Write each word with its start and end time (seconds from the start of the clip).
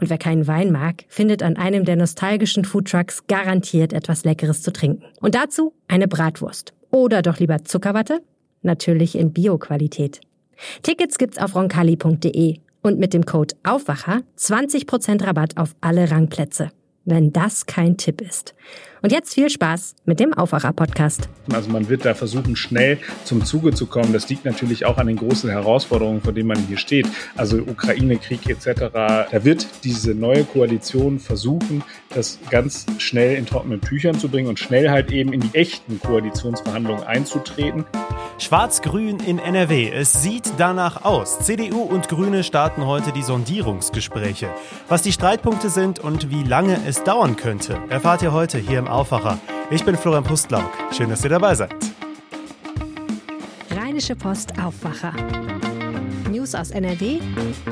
und 0.00 0.10
wer 0.10 0.18
keinen 0.18 0.46
Wein 0.46 0.70
mag, 0.70 1.04
findet 1.08 1.42
an 1.42 1.56
einem 1.56 1.84
der 1.84 1.96
nostalgischen 1.96 2.64
Foodtrucks 2.64 3.26
garantiert 3.26 3.92
etwas 3.92 4.24
Leckeres 4.24 4.62
zu 4.62 4.72
trinken. 4.72 5.04
Und 5.20 5.34
dazu 5.34 5.74
eine 5.88 6.08
Bratwurst. 6.08 6.72
Oder 6.90 7.22
doch 7.22 7.38
lieber 7.38 7.64
Zuckerwatte? 7.64 8.20
Natürlich 8.62 9.16
in 9.16 9.32
Bio-Qualität. 9.32 10.20
Tickets 10.82 11.18
gibt's 11.18 11.38
auf 11.38 11.54
roncalli.de 11.54 12.58
und 12.82 12.98
mit 12.98 13.12
dem 13.12 13.26
Code 13.26 13.54
Aufwacher 13.64 14.22
20% 14.38 15.26
Rabatt 15.26 15.56
auf 15.56 15.74
alle 15.80 16.10
Rangplätze 16.10 16.70
wenn 17.08 17.32
das 17.32 17.66
kein 17.66 17.96
Tipp 17.96 18.20
ist. 18.20 18.54
Und 19.00 19.12
jetzt 19.12 19.34
viel 19.34 19.48
Spaß 19.48 19.94
mit 20.06 20.18
dem 20.18 20.34
Aufwacher-Podcast. 20.34 21.28
Also 21.52 21.70
man 21.70 21.88
wird 21.88 22.04
da 22.04 22.14
versuchen, 22.14 22.56
schnell 22.56 22.98
zum 23.24 23.44
Zuge 23.44 23.72
zu 23.72 23.86
kommen. 23.86 24.12
Das 24.12 24.28
liegt 24.28 24.44
natürlich 24.44 24.86
auch 24.86 24.98
an 24.98 25.06
den 25.06 25.16
großen 25.16 25.48
Herausforderungen, 25.48 26.20
vor 26.20 26.32
denen 26.32 26.48
man 26.48 26.58
hier 26.66 26.78
steht. 26.78 27.06
Also 27.36 27.58
Ukraine-Krieg 27.58 28.48
etc. 28.48 28.90
Da 28.92 29.26
wird 29.44 29.66
diese 29.84 30.14
neue 30.14 30.44
Koalition 30.44 31.20
versuchen, 31.20 31.84
das 32.14 32.38
ganz 32.50 32.86
schnell 32.98 33.36
in 33.36 33.46
trockenen 33.46 33.80
Tüchern 33.80 34.18
zu 34.18 34.28
bringen 34.28 34.48
und 34.48 34.58
schnell 34.58 34.90
halt 34.90 35.12
eben 35.12 35.32
in 35.32 35.40
die 35.40 35.54
echten 35.54 36.00
Koalitionsverhandlungen 36.00 37.04
einzutreten. 37.04 37.84
Schwarz-Grün 38.38 39.18
in 39.20 39.38
NRW. 39.38 39.90
Es 39.90 40.22
sieht 40.22 40.52
danach 40.58 41.04
aus. 41.04 41.40
CDU 41.40 41.82
und 41.82 42.08
Grüne 42.08 42.44
starten 42.44 42.86
heute 42.86 43.12
die 43.12 43.22
Sondierungsgespräche. 43.22 44.48
Was 44.88 45.02
die 45.02 45.12
Streitpunkte 45.12 45.70
sind 45.70 45.98
und 45.98 46.30
wie 46.30 46.42
lange 46.42 46.78
es 46.86 47.04
dauern 47.04 47.36
könnte, 47.36 47.78
erfahrt 47.88 48.22
ihr 48.22 48.32
heute 48.32 48.58
hier 48.58 48.78
im 48.78 48.87
Aufwacher. 48.88 49.38
Ich 49.70 49.84
bin 49.84 49.96
Florian 49.96 50.24
Pustlauk. 50.24 50.70
Schön, 50.92 51.10
dass 51.10 51.22
ihr 51.22 51.30
dabei 51.30 51.54
seid. 51.54 51.74
Rheinische 53.70 54.16
Post 54.16 54.52
Aufwacher. 54.62 55.12
News 56.30 56.54
aus 56.54 56.70
NRW 56.70 57.20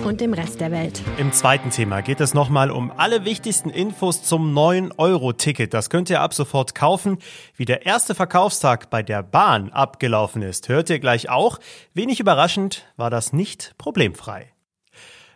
und 0.05 0.21
dem 0.21 0.33
Rest 0.33 0.61
der 0.61 0.71
Welt. 0.71 1.03
Im 1.19 1.33
zweiten 1.33 1.71
Thema 1.71 2.01
geht 2.01 2.21
es 2.21 2.35
nochmal 2.35 2.71
um 2.71 2.91
alle 2.97 3.25
wichtigsten 3.25 3.71
Infos 3.71 4.23
zum 4.23 4.57
9-Euro-Ticket. 4.57 5.73
Das 5.73 5.91
könnt 5.91 6.11
ihr 6.11 6.21
ab 6.21 6.35
sofort 6.35 6.75
kaufen. 6.75 7.19
Wie 7.55 7.65
der 7.65 7.87
erste 7.87 8.15
Verkaufstag 8.15 8.91
bei 8.91 9.03
der 9.03 9.23
Bahn 9.23 9.71
abgelaufen 9.71 10.43
ist, 10.43 10.69
hört 10.69 10.91
ihr 10.91 10.99
gleich 10.99 11.29
auch. 11.29 11.59
Wenig 11.95 12.19
überraschend 12.19 12.87
war 12.97 13.11
das 13.11 13.33
nicht 13.33 13.75
problemfrei. 13.79 14.56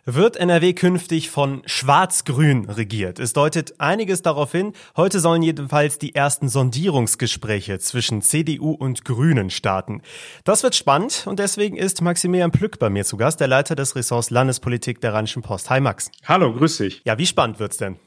Wird 0.05 0.35
NRW 0.35 0.73
künftig 0.73 1.29
von 1.29 1.61
Schwarz-Grün 1.67 2.67
regiert? 2.67 3.19
Es 3.19 3.33
deutet 3.33 3.79
einiges 3.79 4.23
darauf 4.23 4.51
hin. 4.51 4.73
Heute 4.97 5.19
sollen 5.19 5.43
jedenfalls 5.43 5.99
die 5.99 6.15
ersten 6.15 6.49
Sondierungsgespräche 6.49 7.77
zwischen 7.77 8.23
CDU 8.23 8.71
und 8.71 9.05
Grünen 9.05 9.51
starten. 9.51 10.01
Das 10.43 10.63
wird 10.63 10.73
spannend 10.73 11.25
und 11.27 11.37
deswegen 11.37 11.77
ist 11.77 12.01
Maximilian 12.01 12.49
Plück 12.49 12.79
bei 12.79 12.89
mir 12.89 13.05
zu 13.05 13.15
Gast, 13.15 13.41
der 13.41 13.47
Leiter 13.47 13.75
des 13.75 13.95
Ressorts 13.95 14.31
Landespolitik 14.31 15.01
der 15.01 15.13
Rheinischen 15.13 15.43
Post. 15.43 15.69
Hi 15.69 15.79
Max. 15.79 16.09
Hallo, 16.25 16.51
grüß 16.51 16.77
dich. 16.77 17.03
Ja, 17.05 17.19
wie 17.19 17.27
spannend 17.27 17.59
wird's 17.59 17.77
denn? 17.77 17.97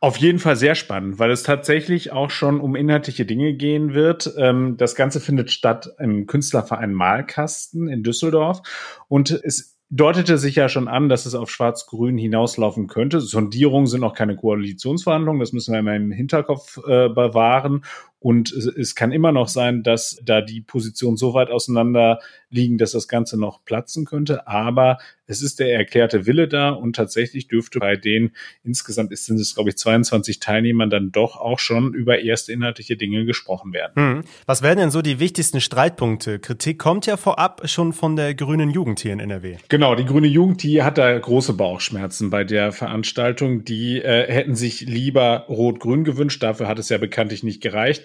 Auf 0.00 0.18
jeden 0.18 0.40
Fall 0.40 0.56
sehr 0.56 0.74
spannend, 0.74 1.18
weil 1.18 1.30
es 1.30 1.44
tatsächlich 1.44 2.12
auch 2.12 2.28
schon 2.28 2.60
um 2.60 2.76
inhaltliche 2.76 3.24
Dinge 3.24 3.54
gehen 3.54 3.94
wird. 3.94 4.34
Ähm, 4.36 4.76
das 4.76 4.94
Ganze 4.94 5.18
findet 5.18 5.50
statt 5.50 5.88
im 5.98 6.26
Künstlerverein 6.26 6.92
Malkasten 6.92 7.88
in 7.88 8.02
Düsseldorf 8.02 8.60
und 9.08 9.30
es 9.30 9.77
deutete 9.90 10.36
sich 10.36 10.56
ja 10.56 10.68
schon 10.68 10.88
an, 10.88 11.08
dass 11.08 11.24
es 11.24 11.34
auf 11.34 11.50
Schwarz-Grün 11.50 12.18
hinauslaufen 12.18 12.88
könnte. 12.88 13.20
Sondierungen 13.20 13.86
sind 13.86 14.04
auch 14.04 14.14
keine 14.14 14.36
Koalitionsverhandlungen, 14.36 15.40
das 15.40 15.52
müssen 15.52 15.72
wir 15.72 15.80
immer 15.80 15.96
im 15.96 16.10
Hinterkopf 16.10 16.78
äh, 16.78 17.08
bewahren. 17.08 17.84
Und 18.20 18.50
es, 18.50 18.96
kann 18.96 19.12
immer 19.12 19.30
noch 19.30 19.46
sein, 19.46 19.84
dass 19.84 20.20
da 20.24 20.40
die 20.40 20.60
Positionen 20.60 21.16
so 21.16 21.34
weit 21.34 21.50
auseinander 21.50 22.18
liegen, 22.50 22.76
dass 22.76 22.92
das 22.92 23.06
Ganze 23.06 23.38
noch 23.38 23.64
platzen 23.64 24.06
könnte. 24.06 24.48
Aber 24.48 24.98
es 25.26 25.42
ist 25.42 25.60
der 25.60 25.74
erklärte 25.74 26.26
Wille 26.26 26.48
da 26.48 26.70
und 26.70 26.96
tatsächlich 26.96 27.46
dürfte 27.46 27.78
bei 27.78 27.94
den 27.96 28.32
insgesamt 28.64 29.12
ist, 29.12 29.26
sind 29.26 29.38
es, 29.38 29.54
glaube 29.54 29.70
ich, 29.70 29.76
22 29.76 30.40
Teilnehmern 30.40 30.90
dann 30.90 31.12
doch 31.12 31.36
auch 31.36 31.58
schon 31.58 31.94
über 31.94 32.18
erste 32.18 32.52
inhaltliche 32.52 32.96
Dinge 32.96 33.24
gesprochen 33.24 33.72
werden. 33.72 33.92
Hm. 33.94 34.24
Was 34.46 34.62
wären 34.62 34.78
denn 34.78 34.90
so 34.90 35.02
die 35.02 35.20
wichtigsten 35.20 35.60
Streitpunkte? 35.60 36.38
Kritik 36.38 36.78
kommt 36.78 37.06
ja 37.06 37.16
vorab 37.18 37.68
schon 37.68 37.92
von 37.92 38.16
der 38.16 38.34
grünen 38.34 38.70
Jugend 38.70 39.00
hier 39.00 39.12
in 39.12 39.20
NRW. 39.20 39.58
Genau, 39.68 39.94
die 39.94 40.06
grüne 40.06 40.28
Jugend, 40.28 40.62
die 40.62 40.82
hat 40.82 40.98
da 40.98 41.16
große 41.16 41.52
Bauchschmerzen 41.52 42.30
bei 42.30 42.42
der 42.44 42.72
Veranstaltung. 42.72 43.64
Die 43.64 44.00
äh, 44.00 44.32
hätten 44.32 44.56
sich 44.56 44.80
lieber 44.80 45.44
rot-grün 45.48 46.04
gewünscht. 46.04 46.42
Dafür 46.42 46.66
hat 46.66 46.78
es 46.78 46.88
ja 46.88 46.98
bekanntlich 46.98 47.42
nicht 47.42 47.62
gereicht. 47.62 48.04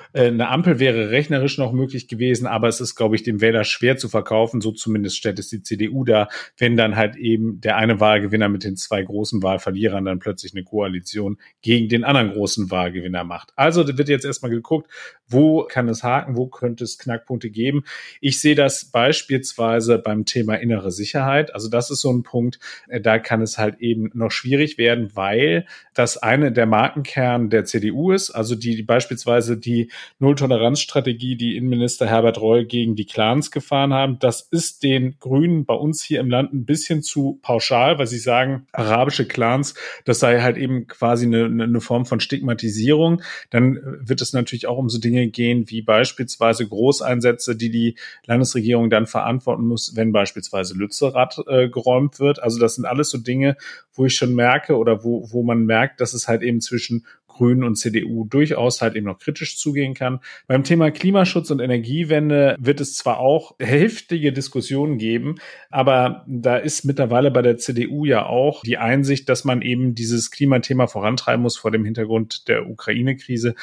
eine 0.13 0.49
Ampel 0.49 0.79
wäre 0.79 1.11
rechnerisch 1.11 1.57
noch 1.57 1.71
möglich 1.71 2.07
gewesen, 2.07 2.47
aber 2.47 2.67
es 2.67 2.81
ist, 2.81 2.95
glaube 2.95 3.15
ich, 3.15 3.23
dem 3.23 3.41
Wähler 3.41 3.63
schwer 3.63 3.97
zu 3.97 4.09
verkaufen. 4.09 4.61
So 4.61 4.71
zumindest 4.71 5.17
stellt 5.17 5.39
es 5.39 5.49
die 5.49 5.61
CDU 5.61 6.03
da, 6.03 6.27
wenn 6.57 6.75
dann 6.75 6.95
halt 6.95 7.15
eben 7.15 7.61
der 7.61 7.77
eine 7.77 7.99
Wahlgewinner 7.99 8.49
mit 8.49 8.63
den 8.63 8.75
zwei 8.75 9.01
großen 9.03 9.41
Wahlverlierern 9.41 10.05
dann 10.05 10.19
plötzlich 10.19 10.53
eine 10.53 10.63
Koalition 10.63 11.37
gegen 11.61 11.89
den 11.89 12.03
anderen 12.03 12.31
großen 12.31 12.71
Wahlgewinner 12.71 13.23
macht. 13.23 13.53
Also 13.55 13.85
wird 13.97 14.09
jetzt 14.09 14.25
erstmal 14.25 14.51
geguckt, 14.51 14.89
wo 15.27 15.63
kann 15.63 15.87
es 15.87 16.03
haken, 16.03 16.35
wo 16.35 16.47
könnte 16.47 16.83
es 16.83 16.97
Knackpunkte 16.97 17.49
geben. 17.49 17.83
Ich 18.19 18.41
sehe 18.41 18.55
das 18.55 18.85
beispielsweise 18.85 19.97
beim 19.97 20.25
Thema 20.25 20.55
innere 20.55 20.91
Sicherheit. 20.91 21.53
Also 21.53 21.69
das 21.69 21.89
ist 21.89 22.01
so 22.01 22.11
ein 22.11 22.23
Punkt, 22.23 22.59
äh, 22.87 22.99
da 22.99 23.19
kann 23.19 23.41
es 23.41 23.57
halt 23.57 23.79
eben 23.79 24.09
noch 24.13 24.31
schwierig 24.31 24.77
werden, 24.77 25.11
weil 25.15 25.65
das 25.93 26.17
eine 26.17 26.51
der 26.51 26.65
Markenkern 26.65 27.49
der 27.49 27.65
CDU 27.65 28.11
ist, 28.11 28.31
also 28.31 28.55
die 28.55 28.83
beispielsweise 28.83 29.57
die 29.57 29.89
Nulltoleranzstrategie, 30.19 31.35
die 31.35 31.57
Innenminister 31.57 32.07
Herbert 32.07 32.39
Reul 32.39 32.65
gegen 32.65 32.95
die 32.95 33.05
Clans 33.05 33.51
gefahren 33.51 33.93
haben. 33.93 34.19
Das 34.19 34.41
ist 34.41 34.83
den 34.83 35.15
Grünen 35.19 35.65
bei 35.65 35.73
uns 35.73 36.03
hier 36.03 36.19
im 36.19 36.29
Land 36.29 36.53
ein 36.53 36.65
bisschen 36.65 37.01
zu 37.01 37.39
pauschal, 37.41 37.97
weil 37.97 38.07
sie 38.07 38.19
sagen, 38.19 38.67
arabische 38.71 39.27
Clans, 39.27 39.73
das 40.05 40.19
sei 40.19 40.41
halt 40.41 40.57
eben 40.57 40.87
quasi 40.87 41.25
eine, 41.25 41.45
eine 41.45 41.81
Form 41.81 42.05
von 42.05 42.19
Stigmatisierung. 42.19 43.21
Dann 43.49 43.79
wird 43.83 44.21
es 44.21 44.33
natürlich 44.33 44.67
auch 44.67 44.77
um 44.77 44.89
so 44.89 44.99
Dinge 44.99 45.27
gehen 45.27 45.69
wie 45.69 45.81
beispielsweise 45.81 46.67
Großeinsätze, 46.67 47.55
die 47.55 47.71
die 47.71 47.95
Landesregierung 48.25 48.89
dann 48.89 49.07
verantworten 49.07 49.65
muss, 49.65 49.95
wenn 49.95 50.11
beispielsweise 50.11 50.75
Lützerath 50.75 51.39
äh, 51.47 51.69
geräumt 51.69 52.19
wird. 52.19 52.41
Also 52.41 52.59
das 52.59 52.75
sind 52.75 52.85
alles 52.85 53.09
so 53.09 53.17
Dinge, 53.17 53.57
wo 53.93 54.05
ich 54.05 54.15
schon 54.15 54.33
merke 54.33 54.77
oder 54.77 55.03
wo, 55.03 55.27
wo 55.31 55.43
man 55.43 55.65
merkt, 55.65 56.01
dass 56.01 56.13
es 56.13 56.27
halt 56.27 56.41
eben 56.41 56.61
zwischen 56.61 57.05
Grünen 57.41 57.63
und 57.63 57.75
CDU 57.75 58.25
durchaus 58.25 58.83
halt 58.83 58.95
eben 58.95 59.07
noch 59.07 59.17
kritisch 59.17 59.57
zugehen 59.57 59.95
kann. 59.95 60.19
Beim 60.45 60.63
Thema 60.63 60.91
Klimaschutz 60.91 61.49
und 61.49 61.59
Energiewende 61.59 62.55
wird 62.59 62.79
es 62.79 62.95
zwar 62.95 63.17
auch 63.17 63.55
heftige 63.57 64.31
Diskussionen 64.31 64.99
geben, 64.99 65.39
aber 65.71 66.23
da 66.27 66.57
ist 66.57 66.85
mittlerweile 66.85 67.31
bei 67.31 67.41
der 67.41 67.57
CDU 67.57 68.05
ja 68.05 68.27
auch 68.27 68.61
die 68.61 68.77
Einsicht, 68.77 69.27
dass 69.27 69.43
man 69.43 69.63
eben 69.63 69.95
dieses 69.95 70.29
Klimathema 70.29 70.85
vorantreiben 70.85 71.41
muss 71.41 71.57
vor 71.57 71.71
dem 71.71 71.83
Hintergrund 71.83 72.47
der 72.47 72.69
Ukraine-Krise. 72.69 73.55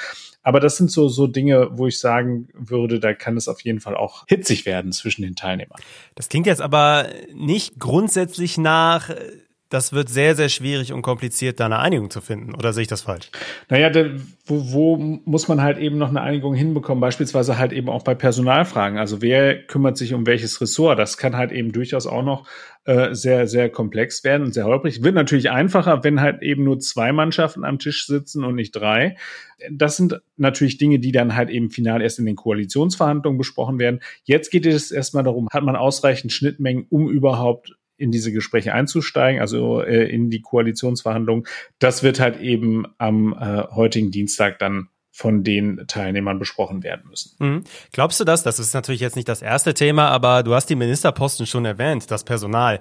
Aber 0.43 0.59
das 0.59 0.77
sind 0.77 0.91
so, 0.91 1.07
so 1.07 1.29
Dinge, 1.29 1.69
wo 1.71 1.87
ich 1.87 2.01
sagen 2.01 2.49
würde, 2.55 2.99
da 2.99 3.15
kann 3.15 3.37
es 3.37 3.47
auf 3.47 3.61
jeden 3.61 3.79
Fall 3.79 3.97
auch 3.97 4.25
hitzig 4.27 4.67
werden 4.67 4.91
zwischen 4.91 5.23
den 5.23 5.37
Teilnehmern. 5.37 5.79
Das 6.17 6.29
klingt 6.29 6.49
jetzt 6.49 6.63
aber 6.63 7.07
nicht 7.33 7.79
grundsätzlich 7.79 8.59
nach 8.59 9.11
das 9.69 9.93
wird 9.93 10.09
sehr, 10.09 10.35
sehr 10.35 10.49
schwierig 10.49 10.93
und 10.93 11.03
kompliziert, 11.03 11.61
da 11.61 11.67
eine 11.67 11.79
Einigung 11.79 12.11
zu 12.11 12.21
finden. 12.21 12.55
Oder 12.55 12.73
sehe 12.73 12.83
ich 12.83 12.89
das 12.89 13.03
falsch? 13.03 13.31
Naja, 13.69 13.91
da, 13.91 14.07
wo, 14.47 14.73
wo 14.73 14.97
muss 14.97 15.49
man 15.49 15.63
halt 15.63 15.79
eben 15.79 15.99
noch 15.99 16.09
eine 16.09 16.23
Einigung 16.23 16.55
hinbekommen? 16.55 17.01
Beispielsweise 17.01 17.59
halt 17.59 17.73
eben 17.73 17.91
auch 17.91 18.03
bei 18.03 18.15
Personalfragen. 18.15 18.99
Also 18.99 19.21
wer 19.21 19.63
kümmert 19.67 19.99
sich 19.99 20.15
um 20.15 20.27
welches 20.27 20.61
Ressort? 20.61 20.99
Das 20.99 21.19
kann 21.19 21.37
halt 21.37 21.53
eben 21.53 21.73
durchaus 21.73 22.07
auch 22.07 22.23
noch 22.23 22.47
äh, 22.85 23.15
sehr, 23.15 23.47
sehr 23.47 23.69
komplex 23.69 24.25
werden 24.25 24.45
und 24.45 24.55
sehr 24.55 24.65
holprig. 24.65 25.03
Wird 25.03 25.15
natürlich 25.15 25.51
einfacher, 25.51 26.03
wenn 26.03 26.23
halt 26.23 26.43
eben 26.43 26.65
nur 26.65 26.79
zwei 26.79 27.13
Mannschaften 27.13 27.65
am 27.65 27.79
Tisch 27.79 28.07
sitzen 28.07 28.45
und 28.45 28.55
nicht 28.55 28.73
drei. 28.73 29.17
Das 29.71 29.99
sind 29.99 30.23
natürlich 30.39 30.79
Dinge, 30.79 30.99
die 30.99 31.13
dann 31.13 31.37
halt 31.37 31.51
eben 31.51 31.69
final 31.69 32.01
erst 32.01 32.19
in 32.19 32.25
den 32.25 32.37
Koalitionsverhandlungen 32.37 33.37
besprochen 33.37 33.79
werden. 33.79 34.01
Jetzt 34.25 34.51
geht 34.51 34.65
es 34.65 34.91
erstmal 34.91 35.25
darum, 35.25 35.49
hat 35.53 35.65
man 35.65 35.77
ausreichend 35.77 36.33
Schnittmengen, 36.33 36.87
um 36.89 37.11
überhaupt 37.11 37.77
in 37.99 38.11
diese 38.11 38.33
Gespräche 38.33 38.73
einzusteigen, 38.73 39.41
also 39.41 39.83
äh, 39.83 40.05
in 40.05 40.31
die 40.31 40.41
Koalitionsverhandlungen. 40.41 41.45
Das 41.79 42.03
wird 42.03 42.21
halt 42.21 42.41
eben 42.41 42.87
am 42.97 43.35
äh, 43.35 43.65
heutigen 43.75 44.11
Dienstag 44.11 44.59
dann 44.59 44.89
von 45.11 45.43
den 45.43 45.85
Teilnehmern 45.89 46.39
besprochen 46.39 46.85
werden 46.85 47.09
müssen. 47.11 47.33
Mhm. 47.41 47.65
Glaubst 47.93 48.21
du 48.21 48.25
das? 48.25 48.45
Das 48.45 48.61
ist 48.61 48.73
natürlich 48.73 49.01
jetzt 49.01 49.17
nicht 49.17 49.29
das 49.29 49.43
erste 49.43 49.75
Thema, 49.75 50.09
aber 50.09 50.45
du 50.45 50.55
hast 50.55 50.67
die 50.67 50.77
Ministerposten 50.77 51.45
schon 51.45 51.65
erwähnt, 51.65 52.09
das 52.11 52.23
Personal. 52.23 52.79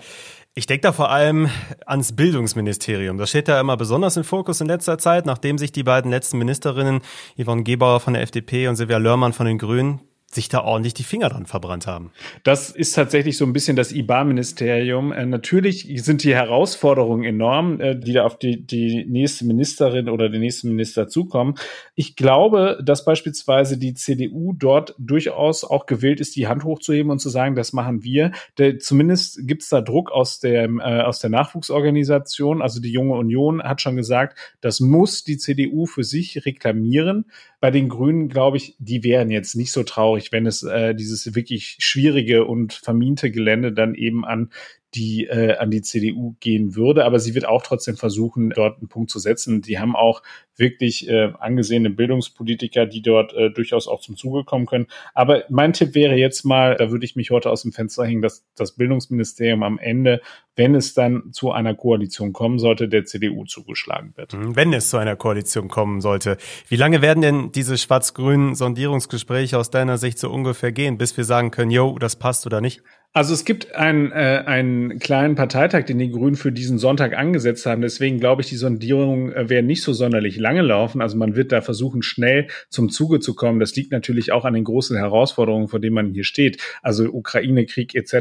Ich 0.54 0.68
denke 0.68 0.82
da 0.82 0.92
vor 0.92 1.10
allem 1.10 1.50
ans 1.86 2.16
Bildungsministerium. 2.16 3.18
Das 3.18 3.30
steht 3.30 3.48
da 3.48 3.60
immer 3.60 3.76
besonders 3.76 4.18
im 4.18 4.24
Fokus 4.24 4.62
in 4.62 4.68
letzter 4.68 4.98
Zeit, 4.98 5.26
nachdem 5.26 5.58
sich 5.58 5.72
die 5.72 5.84
beiden 5.84 6.12
letzten 6.12 6.38
Ministerinnen, 6.38 7.02
Yvonne 7.42 7.64
Gebauer 7.64 8.00
von 8.00 8.14
der 8.14 8.24
FDP 8.24 8.68
und 8.68 8.76
Silvia 8.76 8.98
Lörmann 8.98 9.34
von 9.34 9.46
den 9.48 9.58
Grünen, 9.58 10.02
sich 10.30 10.50
da 10.50 10.62
ordentlich 10.62 10.94
die 10.94 11.04
Finger 11.04 11.30
dran 11.30 11.46
verbrannt 11.46 11.88
haben. 11.88 12.12
Das 12.44 12.70
ist 12.70 12.94
tatsächlich 12.94 13.38
so 13.38 13.46
ein 13.46 13.54
bisschen 13.54 13.78
das 13.78 13.94
IBA-Ministerium. 13.94 15.14
Äh, 15.14 15.26
natürlich 15.26 15.88
sind 16.04 16.24
die 16.24 16.36
Herausforderungen 16.36 17.24
enorm, 17.24 17.80
äh, 17.80 17.96
die 17.98 18.12
da 18.12 18.26
auf 18.26 18.38
die, 18.38 18.62
die 18.66 19.06
nächste 19.06 19.46
Ministerin 19.46 20.10
oder 20.10 20.28
den 20.28 20.42
nächsten 20.42 20.68
Minister 20.70 21.08
zukommen. 21.08 21.56
Ich 21.96 22.18
glaube, 22.18 22.78
dass 22.84 23.06
beispielsweise 23.06 23.78
die 23.78 23.94
CDU 23.94 24.54
dort 24.54 24.96
durchaus 25.00 25.64
auch 25.64 25.86
gewillt 25.86 26.20
ist, 26.20 26.36
die 26.36 26.48
Hand 26.48 26.66
hochzuheben 26.66 27.10
und 27.10 27.20
zu 27.20 27.30
sagen, 27.30 27.56
das 27.56 27.72
machen 27.72 28.04
wir. 28.04 28.34
Der, 28.58 28.80
zumindest 28.80 29.48
gibt 29.48 29.64
es 29.64 29.70
da 29.70 29.80
Druck 29.80 30.12
aus 30.12 30.40
der, 30.40 30.66
äh, 30.66 31.02
aus 31.04 31.20
der 31.20 31.30
Nachwuchsorganisation. 31.30 32.62
Also 32.62 32.82
die 32.82 32.92
Junge 32.92 33.14
Union 33.14 33.64
hat 33.64 33.82
schon 33.82 33.96
gesagt, 33.96 34.38
das 34.60 34.82
muss 34.82 35.24
die 35.24 35.38
CDU 35.38 35.86
für 35.86 36.04
sich 36.04 36.46
reklamieren. 36.46 37.26
Bei 37.60 37.72
den 37.72 37.90
Grünen, 37.90 38.30
glaube 38.30 38.58
ich, 38.58 38.76
die 38.78 39.04
wären 39.04 39.32
jetzt 39.32 39.56
nicht 39.56 39.72
so 39.72 39.84
traurig, 39.84 40.17
wenn 40.32 40.46
es 40.46 40.64
äh, 40.64 40.94
dieses 40.94 41.36
wirklich 41.36 41.78
schwierige 41.80 42.46
und 42.46 42.74
vermiente 42.74 43.32
Gelände 43.32 43.72
dann 43.74 43.96
eben 43.96 44.26
an 44.26 44.52
die 44.96 45.26
äh, 45.26 45.58
an 45.58 45.70
die 45.70 45.82
CDU 45.82 46.36
gehen 46.40 46.76
würde. 46.76 47.06
Aber 47.06 47.20
sie 47.20 47.36
wird 47.36 47.46
auch 47.46 47.62
trotzdem 47.62 47.98
versuchen, 47.98 48.52
dort 48.52 48.80
einen 48.80 48.88
Punkt 48.88 49.12
zu 49.12 49.20
setzen. 49.20 49.62
Die 49.62 49.80
haben 49.80 49.96
auch 49.96 50.22
wirklich 50.56 51.08
äh, 51.08 51.34
angesehene 51.40 51.90
Bildungspolitiker, 51.90 52.86
die 52.86 53.02
dort 53.02 53.34
äh, 53.34 53.52
durchaus 53.52 53.88
auch 53.88 54.02
zum 54.02 54.16
Zuge 54.16 54.44
kommen 54.44 54.66
können. 54.66 54.88
Aber 55.14 55.44
mein 55.50 55.74
Tipp 55.74 55.94
wäre 55.94 56.16
jetzt 56.16 56.46
mal, 56.46 56.76
da 56.76 56.90
würde 56.90 57.06
ich 57.06 57.16
mich 57.16 57.32
heute 57.32 57.50
aus 57.50 57.62
dem 57.62 57.74
Fenster 57.74 58.06
hängen, 58.06 58.22
dass 58.22 58.46
das 58.56 58.76
Bildungsministerium 58.76 59.62
am 59.64 59.78
Ende, 59.78 60.22
wenn 60.56 60.74
es 60.74 60.94
dann 60.94 61.32
zu 61.32 61.52
einer 61.52 61.76
Koalition 61.76 62.34
kommen 62.34 62.58
sollte, 62.58 62.88
der 62.88 63.06
CDU 63.06 63.46
zugeschlagen 63.46 64.14
wird. 64.16 64.34
Mhm, 64.34 64.56
wenn 64.56 64.74
es 64.74 64.90
zu 64.90 64.98
einer 64.98 65.16
Koalition 65.16 65.68
kommen 65.68 66.02
sollte. 66.02 66.38
Wie 66.68 66.78
lange 66.78 67.02
werden 67.02 67.22
denn 67.22 67.52
diese 67.52 67.78
schwarz-grünen 67.78 68.56
Sondierungsgespräche 68.56 69.58
aus 69.58 69.70
deiner 69.70 69.98
Sicht 69.98 70.18
so 70.18 70.32
ungefähr 70.32 70.72
gehen, 70.72 70.98
bis 70.98 71.16
wir 71.18 71.26
sagen 71.26 71.52
können, 71.52 71.72
yo, 71.72 71.98
das 72.00 72.16
passt 72.16 72.46
oder 72.46 72.62
nicht? 72.62 72.82
Also 73.18 73.34
es 73.34 73.46
gibt 73.46 73.74
einen, 73.74 74.12
äh, 74.12 74.44
einen 74.46 75.00
kleinen 75.00 75.34
Parteitag, 75.34 75.86
den 75.86 75.98
die 75.98 76.12
Grünen 76.12 76.36
für 76.36 76.52
diesen 76.52 76.78
Sonntag 76.78 77.18
angesetzt 77.18 77.66
haben. 77.66 77.82
Deswegen 77.82 78.20
glaube 78.20 78.44
ich, 78.44 78.50
die 78.50 78.58
Sondierungen 78.58 79.34
äh, 79.34 79.50
werden 79.50 79.66
nicht 79.66 79.82
so 79.82 79.92
sonderlich 79.92 80.38
lange 80.38 80.62
laufen. 80.62 81.02
Also 81.02 81.18
man 81.18 81.36
wird 81.36 81.52
da 81.52 81.62
versuchen, 81.62 82.04
schnell 82.04 82.48
zum 82.70 82.92
Zuge 82.92 83.20
zu 83.20 83.34
kommen. 83.34 83.60
Das 83.60 83.76
liegt 83.76 83.92
natürlich 83.92 84.32
auch 84.32 84.46
an 84.46 84.54
den 84.54 84.66
großen 84.66 84.96
Herausforderungen, 84.96 85.68
vor 85.68 85.80
denen 85.80 85.96
man 85.96 86.14
hier 86.14 86.26
steht. 86.26 86.62
Also 86.84 87.06
Ukraine-Krieg 87.06 87.96
etc., 87.96 88.14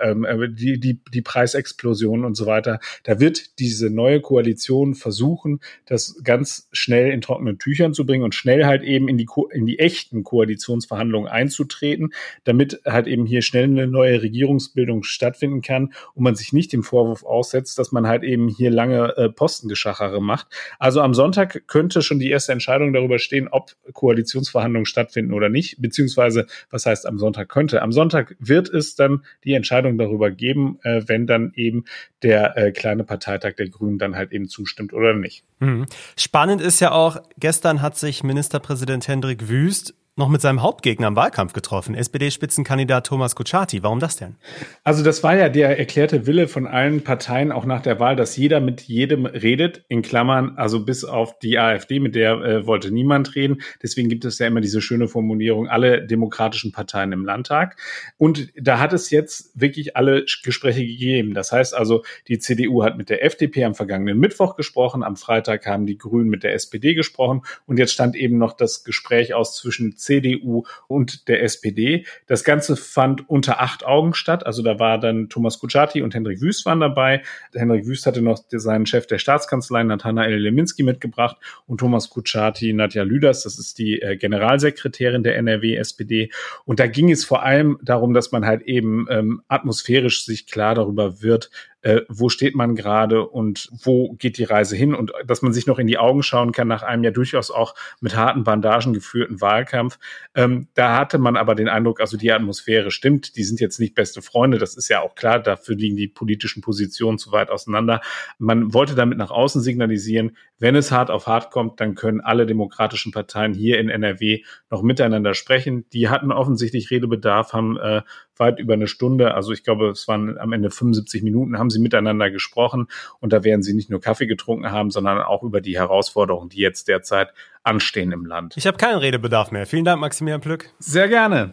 ähm, 0.00 0.24
äh, 0.24 0.48
die, 0.48 0.80
die, 0.80 1.02
die 1.12 1.22
Preisexplosion 1.22 2.24
und 2.24 2.34
so 2.34 2.46
weiter. 2.46 2.80
Da 3.04 3.20
wird 3.20 3.58
diese 3.58 3.90
neue 3.90 4.22
Koalition 4.22 4.94
versuchen, 4.94 5.60
das 5.84 6.18
ganz 6.24 6.66
schnell 6.72 7.10
in 7.10 7.20
trockenen 7.20 7.58
Tüchern 7.58 7.92
zu 7.92 8.06
bringen 8.06 8.24
und 8.24 8.34
schnell 8.34 8.64
halt 8.64 8.84
eben 8.84 9.06
in 9.06 9.18
die, 9.18 9.28
in 9.52 9.66
die 9.66 9.78
echten 9.78 10.24
Koalitionsverhandlungen 10.24 11.28
einzutreten, 11.28 12.14
damit 12.44 12.80
halt 12.86 13.06
eben 13.06 13.26
hier 13.26 13.42
schnell 13.42 13.64
eine 13.64 13.86
neue 13.86 14.19
Regierungsbildung 14.22 15.02
stattfinden 15.02 15.62
kann 15.62 15.92
und 16.14 16.24
man 16.24 16.34
sich 16.34 16.52
nicht 16.52 16.72
dem 16.72 16.82
Vorwurf 16.82 17.24
aussetzt, 17.24 17.78
dass 17.78 17.92
man 17.92 18.06
halt 18.06 18.22
eben 18.22 18.48
hier 18.48 18.70
lange 18.70 19.16
äh, 19.16 19.28
Postengeschachere 19.28 20.20
macht. 20.20 20.46
Also 20.78 21.00
am 21.00 21.14
Sonntag 21.14 21.66
könnte 21.66 22.02
schon 22.02 22.18
die 22.18 22.30
erste 22.30 22.52
Entscheidung 22.52 22.92
darüber 22.92 23.18
stehen, 23.18 23.48
ob 23.48 23.72
Koalitionsverhandlungen 23.92 24.86
stattfinden 24.86 25.32
oder 25.32 25.48
nicht, 25.48 25.80
beziehungsweise 25.80 26.46
was 26.70 26.86
heißt 26.86 27.06
am 27.06 27.18
Sonntag 27.18 27.48
könnte. 27.48 27.82
Am 27.82 27.92
Sonntag 27.92 28.36
wird 28.38 28.68
es 28.68 28.94
dann 28.94 29.24
die 29.44 29.54
Entscheidung 29.54 29.98
darüber 29.98 30.30
geben, 30.30 30.78
äh, 30.82 31.02
wenn 31.06 31.26
dann 31.26 31.52
eben 31.54 31.84
der 32.22 32.56
äh, 32.56 32.72
kleine 32.72 33.04
Parteitag 33.04 33.54
der 33.54 33.68
Grünen 33.68 33.98
dann 33.98 34.16
halt 34.16 34.32
eben 34.32 34.48
zustimmt 34.48 34.92
oder 34.92 35.14
nicht. 35.14 35.44
Mhm. 35.60 35.86
Spannend 36.18 36.60
ist 36.60 36.80
ja 36.80 36.92
auch, 36.92 37.18
gestern 37.38 37.82
hat 37.82 37.96
sich 37.96 38.22
Ministerpräsident 38.22 39.08
Hendrik 39.08 39.48
Wüst 39.48 39.94
noch 40.16 40.28
mit 40.28 40.40
seinem 40.40 40.60
Hauptgegner 40.60 41.08
im 41.08 41.16
Wahlkampf 41.16 41.52
getroffen, 41.52 41.94
SPD-Spitzenkandidat 41.94 43.06
Thomas 43.06 43.36
Kutschaty. 43.36 43.82
Warum 43.82 44.00
das 44.00 44.16
denn? 44.16 44.36
Also 44.82 45.04
das 45.04 45.22
war 45.22 45.36
ja 45.36 45.48
der 45.48 45.78
erklärte 45.78 46.26
Wille 46.26 46.48
von 46.48 46.66
allen 46.66 47.02
Parteien 47.02 47.52
auch 47.52 47.64
nach 47.64 47.80
der 47.80 48.00
Wahl, 48.00 48.16
dass 48.16 48.36
jeder 48.36 48.60
mit 48.60 48.82
jedem 48.82 49.24
redet, 49.24 49.84
in 49.88 50.02
Klammern, 50.02 50.56
also 50.56 50.84
bis 50.84 51.04
auf 51.04 51.38
die 51.38 51.58
AfD, 51.58 52.00
mit 52.00 52.14
der 52.14 52.32
äh, 52.32 52.66
wollte 52.66 52.90
niemand 52.90 53.34
reden. 53.36 53.62
Deswegen 53.82 54.08
gibt 54.08 54.24
es 54.24 54.38
ja 54.38 54.46
immer 54.46 54.60
diese 54.60 54.82
schöne 54.82 55.06
Formulierung, 55.06 55.68
alle 55.68 56.06
demokratischen 56.06 56.72
Parteien 56.72 57.12
im 57.12 57.24
Landtag. 57.24 57.76
Und 58.18 58.48
da 58.60 58.78
hat 58.78 58.92
es 58.92 59.10
jetzt 59.10 59.58
wirklich 59.58 59.96
alle 59.96 60.24
Gespräche 60.42 60.84
gegeben. 60.84 61.34
Das 61.34 61.52
heißt 61.52 61.74
also, 61.74 62.02
die 62.28 62.38
CDU 62.38 62.82
hat 62.82 62.98
mit 62.98 63.10
der 63.10 63.24
FDP 63.24 63.64
am 63.64 63.74
vergangenen 63.74 64.18
Mittwoch 64.18 64.56
gesprochen, 64.56 65.04
am 65.04 65.16
Freitag 65.16 65.66
haben 65.66 65.86
die 65.86 65.96
Grünen 65.96 66.28
mit 66.28 66.42
der 66.42 66.52
SPD 66.52 66.94
gesprochen 66.94 67.42
und 67.66 67.78
jetzt 67.78 67.92
stand 67.92 68.16
eben 68.16 68.38
noch 68.38 68.52
das 68.52 68.84
Gespräch 68.84 69.34
aus 69.34 69.56
zwischen 69.56 69.96
CDU 70.10 70.64
und 70.88 71.28
der 71.28 71.42
SPD. 71.44 72.04
Das 72.26 72.42
Ganze 72.42 72.74
fand 72.74 73.30
unter 73.30 73.60
acht 73.60 73.86
Augen 73.86 74.12
statt. 74.12 74.44
Also 74.44 74.62
da 74.62 74.80
war 74.80 74.98
dann 74.98 75.28
Thomas 75.28 75.60
Kutschaty 75.60 76.02
und 76.02 76.14
Hendrik 76.14 76.40
Wüst 76.40 76.66
waren 76.66 76.80
dabei. 76.80 77.22
Hendrik 77.54 77.86
Wüst 77.86 78.06
hatte 78.06 78.20
noch 78.20 78.42
seinen 78.50 78.86
Chef 78.86 79.06
der 79.06 79.18
Staatskanzlei, 79.18 79.84
Nathanael 79.84 80.36
Leminski, 80.36 80.82
mitgebracht 80.82 81.36
und 81.68 81.78
Thomas 81.78 82.10
Kutschaty, 82.10 82.72
Nadja 82.72 83.04
Lüders, 83.04 83.44
das 83.44 83.58
ist 83.58 83.78
die 83.78 84.02
äh, 84.02 84.16
Generalsekretärin 84.16 85.22
der 85.22 85.36
NRW-SPD. 85.36 86.30
Und 86.64 86.80
da 86.80 86.88
ging 86.88 87.10
es 87.10 87.24
vor 87.24 87.44
allem 87.44 87.78
darum, 87.82 88.12
dass 88.12 88.32
man 88.32 88.44
halt 88.44 88.62
eben 88.62 89.06
ähm, 89.10 89.42
atmosphärisch 89.46 90.24
sich 90.24 90.46
klar 90.46 90.74
darüber 90.74 91.22
wird, 91.22 91.50
äh, 91.82 92.02
wo 92.08 92.28
steht 92.28 92.54
man 92.54 92.74
gerade 92.74 93.26
und 93.26 93.68
wo 93.82 94.12
geht 94.12 94.38
die 94.38 94.44
Reise 94.44 94.76
hin 94.76 94.94
und 94.94 95.12
dass 95.26 95.42
man 95.42 95.52
sich 95.52 95.66
noch 95.66 95.78
in 95.78 95.86
die 95.86 95.98
Augen 95.98 96.22
schauen 96.22 96.52
kann 96.52 96.68
nach 96.68 96.82
einem 96.82 97.04
ja 97.04 97.10
durchaus 97.10 97.50
auch 97.50 97.74
mit 98.00 98.16
harten 98.16 98.44
Bandagen 98.44 98.92
geführten 98.92 99.40
Wahlkampf. 99.40 99.98
Ähm, 100.34 100.68
da 100.74 100.96
hatte 100.98 101.18
man 101.18 101.36
aber 101.36 101.54
den 101.54 101.68
Eindruck, 101.68 102.00
also 102.00 102.16
die 102.16 102.32
Atmosphäre 102.32 102.90
stimmt, 102.90 103.36
die 103.36 103.44
sind 103.44 103.60
jetzt 103.60 103.80
nicht 103.80 103.94
beste 103.94 104.22
Freunde, 104.22 104.58
das 104.58 104.76
ist 104.76 104.88
ja 104.88 105.00
auch 105.00 105.14
klar, 105.14 105.40
dafür 105.40 105.74
liegen 105.74 105.96
die 105.96 106.08
politischen 106.08 106.60
Positionen 106.60 107.18
zu 107.18 107.32
weit 107.32 107.50
auseinander. 107.50 108.00
Man 108.38 108.74
wollte 108.74 108.94
damit 108.94 109.18
nach 109.18 109.30
außen 109.30 109.62
signalisieren, 109.62 110.36
wenn 110.58 110.76
es 110.76 110.92
hart 110.92 111.10
auf 111.10 111.26
hart 111.26 111.50
kommt, 111.50 111.80
dann 111.80 111.94
können 111.94 112.20
alle 112.20 112.44
demokratischen 112.44 113.12
Parteien 113.12 113.54
hier 113.54 113.78
in 113.78 113.88
NRW 113.88 114.42
noch 114.70 114.82
miteinander 114.82 115.34
sprechen. 115.34 115.86
Die 115.92 116.08
hatten 116.08 116.32
offensichtlich 116.32 116.90
Redebedarf, 116.90 117.54
haben 117.54 117.78
äh, 117.78 118.02
weit 118.40 118.58
über 118.58 118.74
eine 118.74 118.86
Stunde, 118.86 119.34
also 119.34 119.52
ich 119.52 119.62
glaube, 119.62 119.90
es 119.90 120.08
waren 120.08 120.38
am 120.38 120.52
Ende 120.52 120.70
75 120.70 121.22
Minuten, 121.22 121.58
haben 121.58 121.70
sie 121.70 121.78
miteinander 121.78 122.30
gesprochen 122.30 122.88
und 123.20 123.32
da 123.32 123.44
werden 123.44 123.62
sie 123.62 123.74
nicht 123.74 123.90
nur 123.90 124.00
Kaffee 124.00 124.26
getrunken 124.26 124.72
haben, 124.72 124.90
sondern 124.90 125.20
auch 125.20 125.42
über 125.42 125.60
die 125.60 125.78
Herausforderungen, 125.78 126.48
die 126.48 126.58
jetzt 126.58 126.88
derzeit 126.88 127.32
anstehen 127.62 128.12
im 128.12 128.24
Land. 128.24 128.56
Ich 128.56 128.66
habe 128.66 128.78
keinen 128.78 128.98
Redebedarf 128.98 129.50
mehr. 129.52 129.66
Vielen 129.66 129.84
Dank, 129.84 130.00
Maximilian 130.00 130.40
Plück. 130.40 130.70
Sehr 130.78 131.08
gerne. 131.08 131.52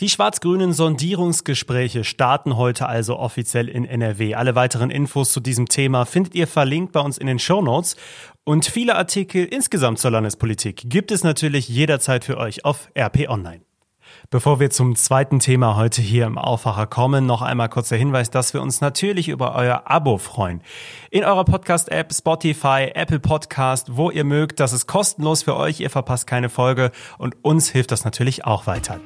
Die 0.00 0.08
schwarz-grünen 0.08 0.72
Sondierungsgespräche 0.72 2.04
starten 2.04 2.56
heute 2.56 2.86
also 2.86 3.18
offiziell 3.18 3.68
in 3.68 3.84
NRW. 3.84 4.34
Alle 4.34 4.54
weiteren 4.54 4.90
Infos 4.90 5.32
zu 5.32 5.40
diesem 5.40 5.66
Thema 5.66 6.04
findet 6.04 6.34
ihr 6.34 6.46
verlinkt 6.46 6.92
bei 6.92 7.00
uns 7.00 7.18
in 7.18 7.26
den 7.26 7.38
Show 7.38 7.62
Notes. 7.62 7.96
Und 8.44 8.66
viele 8.66 8.94
Artikel 8.94 9.44
insgesamt 9.44 9.98
zur 9.98 10.12
Landespolitik 10.12 10.82
gibt 10.84 11.10
es 11.10 11.24
natürlich 11.24 11.68
jederzeit 11.68 12.24
für 12.24 12.38
euch 12.38 12.64
auf 12.64 12.88
RP 12.96 13.28
Online. 13.28 13.65
Bevor 14.30 14.60
wir 14.60 14.70
zum 14.70 14.96
zweiten 14.96 15.38
Thema 15.38 15.76
heute 15.76 16.02
hier 16.02 16.26
im 16.26 16.38
Aufwacher 16.38 16.86
kommen, 16.86 17.26
noch 17.26 17.42
einmal 17.42 17.68
kurz 17.68 17.88
der 17.88 17.98
Hinweis, 17.98 18.30
dass 18.30 18.54
wir 18.54 18.62
uns 18.62 18.80
natürlich 18.80 19.28
über 19.28 19.54
euer 19.54 19.82
Abo 19.86 20.18
freuen. 20.18 20.62
In 21.10 21.24
eurer 21.24 21.44
Podcast-App, 21.44 22.12
Spotify, 22.12 22.90
Apple 22.94 23.20
Podcast, 23.20 23.96
wo 23.96 24.10
ihr 24.10 24.24
mögt, 24.24 24.60
das 24.60 24.72
ist 24.72 24.86
kostenlos 24.86 25.42
für 25.42 25.56
euch, 25.56 25.80
ihr 25.80 25.90
verpasst 25.90 26.26
keine 26.26 26.48
Folge 26.48 26.90
und 27.18 27.36
uns 27.42 27.70
hilft 27.70 27.92
das 27.92 28.04
natürlich 28.04 28.44
auch 28.44 28.66
weiter. 28.66 29.00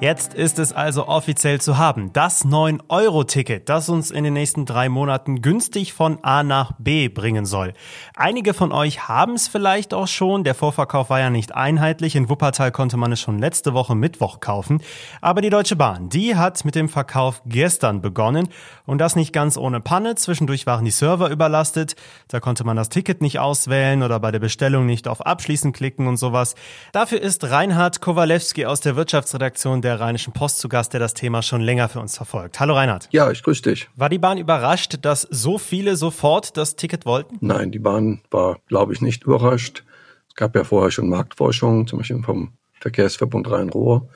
Jetzt 0.00 0.32
ist 0.32 0.60
es 0.60 0.72
also 0.72 1.08
offiziell 1.08 1.60
zu 1.60 1.76
haben. 1.76 2.12
Das 2.12 2.44
9-Euro-Ticket, 2.44 3.68
das 3.68 3.88
uns 3.88 4.12
in 4.12 4.22
den 4.22 4.32
nächsten 4.32 4.64
drei 4.64 4.88
Monaten 4.88 5.42
günstig 5.42 5.92
von 5.92 6.22
A 6.22 6.44
nach 6.44 6.70
B 6.78 7.08
bringen 7.08 7.46
soll. 7.46 7.72
Einige 8.14 8.54
von 8.54 8.70
euch 8.70 9.08
haben 9.08 9.34
es 9.34 9.48
vielleicht 9.48 9.92
auch 9.94 10.06
schon. 10.06 10.44
Der 10.44 10.54
Vorverkauf 10.54 11.10
war 11.10 11.18
ja 11.18 11.30
nicht 11.30 11.52
einheitlich. 11.52 12.14
In 12.14 12.28
Wuppertal 12.28 12.70
konnte 12.70 12.96
man 12.96 13.10
es 13.10 13.20
schon 13.20 13.40
letzte 13.40 13.74
Woche 13.74 13.96
Mittwoch 13.96 14.38
kaufen. 14.38 14.82
Aber 15.20 15.40
die 15.40 15.50
Deutsche 15.50 15.74
Bahn, 15.74 16.08
die 16.08 16.36
hat 16.36 16.64
mit 16.64 16.76
dem 16.76 16.88
Verkauf 16.88 17.42
gestern 17.44 18.00
begonnen. 18.00 18.50
Und 18.86 18.98
das 18.98 19.16
nicht 19.16 19.32
ganz 19.32 19.56
ohne 19.56 19.80
Panne. 19.80 20.14
Zwischendurch 20.14 20.64
waren 20.64 20.84
die 20.84 20.92
Server 20.92 21.28
überlastet. 21.28 21.96
Da 22.28 22.38
konnte 22.38 22.62
man 22.62 22.76
das 22.76 22.88
Ticket 22.88 23.20
nicht 23.20 23.40
auswählen 23.40 24.04
oder 24.04 24.20
bei 24.20 24.30
der 24.30 24.38
Bestellung 24.38 24.86
nicht 24.86 25.08
auf 25.08 25.26
Abschließen 25.26 25.72
klicken 25.72 26.06
und 26.06 26.18
sowas. 26.18 26.54
Dafür 26.92 27.20
ist 27.20 27.50
Reinhard 27.50 28.00
Kowalewski 28.00 28.64
aus 28.64 28.80
der 28.80 28.94
Wirtschaftsredaktion 28.94 29.82
Rheinischen 29.94 30.32
Post 30.32 30.58
zu 30.58 30.68
Gast, 30.68 30.92
der 30.92 31.00
das 31.00 31.14
Thema 31.14 31.42
schon 31.42 31.60
länger 31.60 31.88
für 31.88 32.00
uns 32.00 32.16
verfolgt. 32.16 32.60
Hallo 32.60 32.74
Reinhard. 32.74 33.08
Ja, 33.12 33.30
ich 33.30 33.42
grüße 33.42 33.62
dich. 33.62 33.88
War 33.96 34.08
die 34.08 34.18
Bahn 34.18 34.38
überrascht, 34.38 34.98
dass 35.02 35.22
so 35.22 35.58
viele 35.58 35.96
sofort 35.96 36.56
das 36.56 36.76
Ticket 36.76 37.06
wollten? 37.06 37.36
Nein, 37.40 37.70
die 37.70 37.78
Bahn 37.78 38.20
war, 38.30 38.58
glaube 38.66 38.92
ich, 38.92 39.00
nicht 39.00 39.24
überrascht. 39.24 39.84
Es 40.28 40.34
gab 40.34 40.54
ja 40.54 40.64
vorher 40.64 40.90
schon 40.90 41.08
Marktforschung, 41.08 41.86
zum 41.86 41.98
Beispiel 41.98 42.22
vom 42.22 42.52
Verkehrsverbund 42.80 43.50
Rhein-Ruhr, 43.50 44.08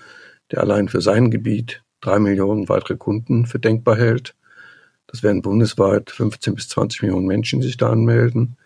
der 0.51 0.61
allein 0.61 0.89
für 0.89 1.01
sein 1.01 1.31
Gebiet 1.31 1.83
drei 2.01 2.19
Millionen 2.19 2.69
weitere 2.69 2.97
Kunden 2.97 3.47
für 3.47 3.59
denkbar 3.59 3.97
hält. 3.97 4.35
Das 5.07 5.23
wären 5.23 5.43
bundesweit 5.43 6.11
15 6.11 6.55
bis 6.55 6.69
20 6.69 7.03
Millionen 7.03 7.27
Menschen, 7.27 7.61
die 7.61 7.67
sich 7.67 7.77
da 7.77 7.91
anmelden. 7.91 8.57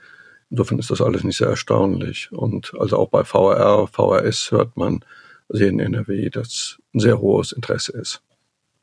Insofern 0.51 0.79
ist 0.79 0.91
das 0.91 1.01
alles 1.01 1.25
nicht 1.25 1.39
sehr 1.39 1.49
erstaunlich. 1.49 2.31
Und 2.33 2.73
also 2.79 2.99
auch 2.99 3.09
bei 3.09 3.25
VR, 3.25 3.87
VRS 3.89 4.53
hört 4.53 4.77
man, 4.77 5.01
also 5.49 5.65
in 5.65 5.81
NRW, 5.81 6.31
dass 6.31 6.79
ein 6.97 7.01
sehr 7.01 7.21
hohes 7.21 7.53
Interesse 7.53 7.93
ist. 7.93 8.23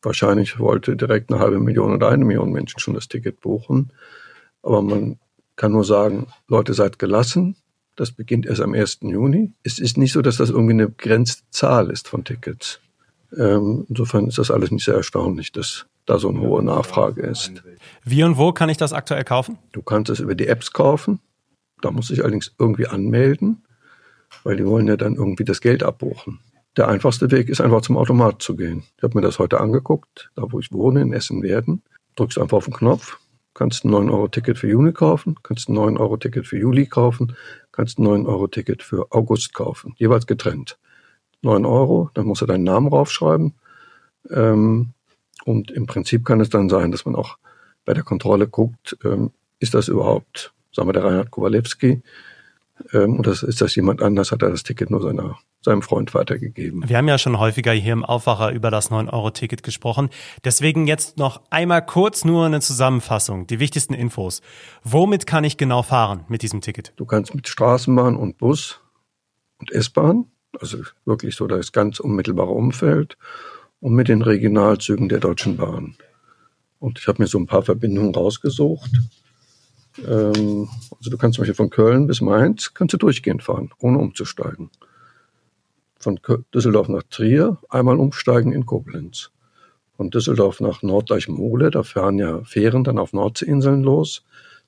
Wahrscheinlich 0.02 0.60
wollte 0.60 0.96
direkt 0.96 1.32
eine 1.32 1.42
halbe 1.42 1.60
Million 1.60 1.94
oder 1.94 2.10
eine 2.10 2.26
Million 2.26 2.52
Menschen 2.52 2.80
schon 2.80 2.94
das 2.94 3.08
Ticket 3.08 3.42
buchen. 3.42 3.92
Aber 4.62 4.82
man 4.82 5.20
kann 5.56 5.72
nur 5.72 5.84
sagen, 5.84 6.28
Leute, 6.48 6.74
seid 6.74 7.00
gelassen. 7.00 7.56
Das 7.96 8.12
beginnt 8.12 8.46
erst 8.46 8.62
am 8.62 8.74
1. 8.74 9.00
Juni. 9.02 9.54
Es 9.64 9.80
ist 9.80 9.98
nicht 9.98 10.14
so, 10.14 10.22
dass 10.22 10.38
das 10.38 10.50
irgendwie 10.50 10.74
eine 10.74 10.90
begrenzte 10.90 11.44
Zahl 11.52 11.90
ist 11.90 12.08
von 12.08 12.24
Tickets. 12.24 12.80
Ähm, 13.38 13.86
insofern 13.90 14.28
ist 14.28 14.38
das 14.38 14.52
alles 14.52 14.72
nicht 14.72 14.86
sehr 14.86 14.96
erstaunlich, 14.96 15.52
dass 15.52 15.86
da 16.06 16.20
so 16.20 16.30
eine 16.30 16.42
hohe 16.42 16.64
Nachfrage 16.64 17.22
ist. 17.22 17.64
Wie 18.04 18.24
und 18.24 18.38
wo 18.38 18.52
kann 18.52 18.70
ich 18.70 18.78
das 18.78 18.94
aktuell 18.94 19.24
kaufen? 19.24 19.58
Du 19.72 19.82
kannst 19.82 20.10
es 20.12 20.20
über 20.20 20.36
die 20.36 20.48
Apps 20.48 20.74
kaufen. 20.74 21.20
Da 21.82 21.92
muss 21.92 22.10
ich 22.10 22.22
allerdings 22.22 22.54
irgendwie 22.60 22.88
anmelden, 22.88 23.64
weil 24.44 24.58
die 24.58 24.66
wollen 24.66 24.88
ja 24.88 24.98
dann 24.98 25.16
irgendwie 25.16 25.44
das 25.44 25.62
Geld 25.62 25.84
abbuchen. 25.84 26.40
Der 26.76 26.88
einfachste 26.88 27.30
Weg 27.30 27.50
ist 27.50 27.62
einfach 27.62 27.82
zum 27.82 27.98
Automat 27.98 28.42
zu 28.42 28.56
gehen. 28.56 28.84
Ich 28.98 29.04
habe 29.04 29.18
mir 29.18 29.22
das 29.22 29.38
heute 29.38 29.60
angeguckt, 29.60 30.32
da 30.36 30.44
wo 30.52 30.60
ich 30.60 30.72
wohne, 30.72 31.02
in 31.02 31.14
Essen-Werden. 31.14 31.84
Drückst 32.16 32.40
einfach 32.40 32.58
auf 32.58 32.66
den 32.66 32.74
Knopf, 32.74 33.20
kannst 33.54 33.86
ein 33.86 33.92
9-Euro-Ticket 33.92 34.58
für 34.58 34.68
Juni 34.68 34.92
kaufen, 34.92 35.36
kannst 35.44 35.70
ein 35.70 35.78
9-Euro-Ticket 35.78 36.48
für 36.48 36.58
Juli 36.58 36.88
kaufen, 36.88 37.36
kannst 37.72 38.00
ein 38.00 38.08
9-Euro-Ticket 38.08 38.82
für 38.82 39.12
August 39.12 39.54
kaufen, 39.54 39.94
jeweils 39.98 40.26
getrennt. 40.26 40.78
9 41.44 41.66
Euro, 41.66 42.10
dann 42.14 42.26
musst 42.26 42.42
du 42.42 42.46
deinen 42.46 42.64
Namen 42.64 42.88
raufschreiben. 42.88 43.54
Ähm, 44.30 44.94
und 45.46 45.72
im 45.72 45.86
Prinzip 45.86 46.26
kann 46.26 46.40
es 46.40 46.50
dann 46.50 46.70
sein, 46.70 46.92
dass 46.92 47.06
man 47.06 47.16
auch 47.16 47.38
bei 47.86 47.94
der 47.94 48.04
Kontrolle 48.04 48.48
guckt, 48.48 48.98
ähm, 49.04 49.32
ist 49.60 49.74
das 49.74 49.90
überhaupt, 49.90 50.54
sagen 50.72 50.88
wir, 50.88 50.94
der 50.94 51.04
Reinhard 51.04 51.32
Kowalewski, 51.32 52.02
ähm, 52.94 53.20
oder 53.20 53.32
ist 53.32 53.62
das 53.62 53.76
jemand 53.76 54.02
anders, 54.02 54.32
hat 54.32 54.42
er 54.42 54.50
das 54.50 54.64
Ticket 54.64 54.90
nur 54.90 55.02
seiner, 55.02 55.38
seinem 55.64 55.82
Freund 55.82 56.14
weitergegeben. 56.14 56.88
Wir 56.88 56.98
haben 56.98 57.08
ja 57.08 57.18
schon 57.18 57.40
häufiger 57.40 57.72
hier 57.72 57.94
im 57.94 58.04
Aufwacher 58.04 58.52
über 58.52 58.72
das 58.72 58.92
9-Euro-Ticket 58.92 59.64
gesprochen. 59.64 60.10
Deswegen 60.44 60.88
jetzt 60.88 61.18
noch 61.18 61.42
einmal 61.50 61.86
kurz 61.86 62.26
nur 62.26 62.46
eine 62.46 62.62
Zusammenfassung, 62.62 63.48
die 63.48 63.60
wichtigsten 63.60 63.94
Infos. 63.94 64.42
Womit 64.84 65.26
kann 65.28 65.44
ich 65.44 65.58
genau 65.58 65.84
fahren 65.84 66.26
mit 66.28 66.42
diesem 66.42 66.62
Ticket? 66.62 66.94
Du 66.96 67.06
kannst 67.06 67.34
mit 67.36 67.48
Straßenbahn 67.48 68.16
und 68.16 68.38
Bus 68.38 68.80
und 69.60 69.72
S-Bahn, 69.72 70.26
also 70.60 70.80
wirklich 71.06 71.36
so 71.36 71.48
das 71.48 71.72
ganz 71.72 72.00
unmittelbare 72.00 72.52
Umfeld, 72.52 73.18
und 73.80 73.94
mit 73.94 74.08
den 74.08 74.22
Regionalzügen 74.22 75.10
der 75.10 75.20
Deutschen 75.20 75.58
Bahn. 75.58 75.96
Und 76.80 77.00
ich 77.00 77.08
habe 77.08 77.22
mir 77.22 77.28
so 77.28 77.38
ein 77.38 77.48
paar 77.48 77.64
Verbindungen 77.64 78.14
rausgesucht. 78.14 78.92
Ähm, 80.00 80.70
also 80.98 81.10
du 81.10 81.18
kannst 81.18 81.36
zum 81.36 81.44
Beispiel 81.44 81.56
von 81.56 81.70
Köln 81.70 82.08
bis 82.08 82.22
Mainz 82.22 82.74
kannst 82.74 82.94
du 82.94 82.98
durchgehend 82.98 83.44
fahren, 83.44 83.72
ohne 83.80 84.00
umzusteigen. 84.00 84.70
Von 86.04 86.20
Düsseldorf 86.54 86.90
nach 86.90 87.04
Trier 87.04 87.58
einmal 87.70 87.98
umsteigen 87.98 88.52
in 88.52 88.66
Koblenz. 88.66 89.32
Von 89.96 90.10
Düsseldorf 90.10 90.60
nach 90.60 90.84
Norddeich-Mole, 90.84 91.72
da 91.72 91.84
fahren 91.84 92.20
ja 92.20 92.44
Fähren 92.44 92.84
dann 92.84 93.00
auf 93.00 93.14
Nordseeinseln 93.14 93.84
los, 93.84 94.26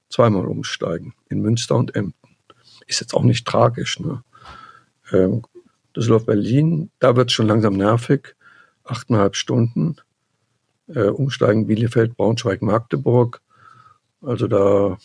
zweimal 0.08 0.46
umsteigen 0.46 1.14
in 1.28 1.42
Münster 1.42 1.76
und 1.76 1.94
Emden. 1.94 2.38
Ist 2.88 3.02
jetzt 3.02 3.14
auch 3.14 3.24
nicht 3.24 3.46
tragisch. 3.46 4.00
Ne? 4.00 4.24
Ähm, 5.12 5.42
Düsseldorf-Berlin, 5.94 6.90
da 7.00 7.18
wird 7.18 7.30
es 7.30 7.34
schon 7.34 7.48
langsam 7.48 7.74
nervig. 7.74 8.36
Achteinhalb 8.86 9.36
Stunden. 9.36 9.98
Äh, 10.88 11.08
umsteigen 11.08 11.68
Bielefeld, 11.68 12.16
Braunschweig, 12.16 12.62
Magdeburg. 12.62 13.42
Also 14.22 14.48
da 14.48 14.98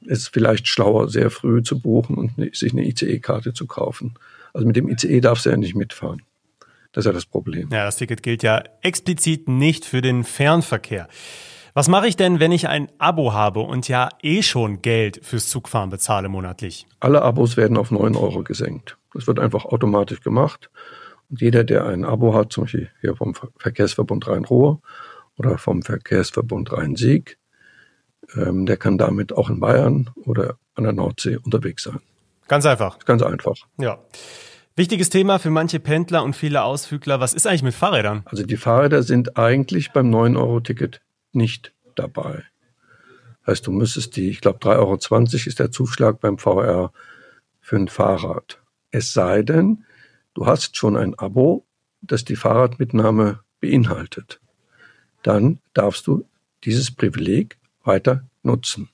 ist 0.00 0.28
vielleicht 0.28 0.68
schlauer, 0.68 1.10
sehr 1.10 1.30
früh 1.30 1.62
zu 1.62 1.80
buchen 1.80 2.16
und 2.16 2.38
ne, 2.38 2.50
sich 2.54 2.72
eine 2.72 2.86
ICE-Karte 2.86 3.52
zu 3.52 3.66
kaufen. 3.66 4.14
Also 4.56 4.66
mit 4.66 4.76
dem 4.76 4.88
ICE 4.88 5.20
darfst 5.20 5.44
du 5.44 5.50
ja 5.50 5.56
nicht 5.58 5.74
mitfahren. 5.74 6.22
Das 6.92 7.04
ist 7.04 7.06
ja 7.06 7.12
das 7.12 7.26
Problem. 7.26 7.68
Ja, 7.70 7.84
das 7.84 7.96
Ticket 7.96 8.22
gilt 8.22 8.42
ja 8.42 8.64
explizit 8.80 9.48
nicht 9.48 9.84
für 9.84 10.00
den 10.00 10.24
Fernverkehr. 10.24 11.08
Was 11.74 11.88
mache 11.88 12.08
ich 12.08 12.16
denn, 12.16 12.40
wenn 12.40 12.52
ich 12.52 12.66
ein 12.66 12.88
Abo 12.96 13.34
habe 13.34 13.60
und 13.60 13.86
ja 13.86 14.08
eh 14.22 14.40
schon 14.40 14.80
Geld 14.80 15.20
fürs 15.22 15.50
Zugfahren 15.50 15.90
bezahle 15.90 16.30
monatlich? 16.30 16.86
Alle 17.00 17.20
Abos 17.20 17.58
werden 17.58 17.76
auf 17.76 17.90
9 17.90 18.16
Euro 18.16 18.44
gesenkt. 18.44 18.96
Das 19.12 19.26
wird 19.26 19.38
einfach 19.40 19.66
automatisch 19.66 20.22
gemacht. 20.22 20.70
Und 21.28 21.42
jeder, 21.42 21.62
der 21.62 21.84
ein 21.84 22.06
Abo 22.06 22.32
hat, 22.32 22.50
zum 22.50 22.64
Beispiel 22.64 22.88
hier 23.02 23.14
vom 23.14 23.34
Verkehrsverbund 23.58 24.26
Rhein-Ruhr 24.26 24.80
oder 25.36 25.58
vom 25.58 25.82
Verkehrsverbund 25.82 26.72
Rhein-Sieg, 26.72 27.36
ähm, 28.34 28.64
der 28.64 28.78
kann 28.78 28.96
damit 28.96 29.34
auch 29.34 29.50
in 29.50 29.60
Bayern 29.60 30.08
oder 30.24 30.56
an 30.76 30.84
der 30.84 30.94
Nordsee 30.94 31.36
unterwegs 31.36 31.82
sein. 31.82 32.00
Ganz 32.48 32.66
einfach. 32.66 32.98
Ganz 33.00 33.22
einfach. 33.22 33.56
Ja. 33.78 33.98
Wichtiges 34.76 35.08
Thema 35.08 35.38
für 35.38 35.50
manche 35.50 35.80
Pendler 35.80 36.22
und 36.22 36.36
viele 36.36 36.62
Ausflügler. 36.62 37.18
Was 37.18 37.32
ist 37.32 37.46
eigentlich 37.46 37.62
mit 37.62 37.74
Fahrrädern? 37.74 38.22
Also 38.26 38.44
die 38.44 38.58
Fahrräder 38.58 39.02
sind 39.02 39.38
eigentlich 39.38 39.92
beim 39.92 40.14
9-Euro-Ticket 40.14 41.00
nicht 41.32 41.72
dabei. 41.94 42.44
Heißt, 43.46 43.66
du 43.66 43.72
müsstest 43.72 44.16
die, 44.16 44.28
ich 44.28 44.40
glaube 44.40 44.58
3,20 44.58 44.76
Euro 44.76 44.98
ist 45.48 45.58
der 45.58 45.70
Zuschlag 45.70 46.20
beim 46.20 46.36
VR 46.36 46.92
für 47.60 47.76
ein 47.76 47.88
Fahrrad. 47.88 48.60
Es 48.90 49.12
sei 49.12 49.42
denn, 49.42 49.84
du 50.34 50.46
hast 50.46 50.76
schon 50.76 50.96
ein 50.96 51.14
Abo, 51.18 51.64
das 52.02 52.24
die 52.24 52.36
Fahrradmitnahme 52.36 53.40
beinhaltet. 53.60 54.40
Dann 55.22 55.60
darfst 55.74 56.06
du 56.06 56.28
dieses 56.64 56.90
Privileg 56.90 57.58
weiter 57.82 58.24
nutzen. 58.42 58.90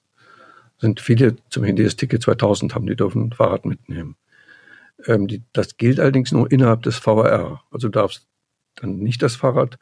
Sind 0.82 1.00
viele, 1.00 1.36
zum 1.48 1.76
das 1.76 1.94
Ticket 1.94 2.22
2000 2.22 2.74
haben, 2.74 2.86
die 2.86 2.96
dürfen 2.96 3.26
ein 3.26 3.32
Fahrrad 3.32 3.64
mitnehmen. 3.64 4.16
Ähm, 5.06 5.28
die, 5.28 5.42
das 5.52 5.76
gilt 5.76 6.00
allerdings 6.00 6.32
nur 6.32 6.50
innerhalb 6.50 6.82
des 6.82 6.98
VRR. 6.98 7.62
Also 7.70 7.88
du 7.88 8.00
darfst 8.00 8.26
dann 8.74 8.98
nicht 8.98 9.22
das 9.22 9.36
Fahrrad 9.36 9.78